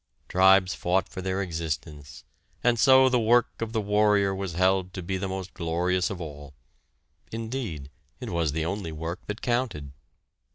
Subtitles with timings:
[0.27, 2.23] Tribes fought for their existence,
[2.63, 6.19] and so the work of the warrior was held to be the most glorious of
[6.19, 6.55] all;
[7.31, 9.91] indeed, it was the only work that counted.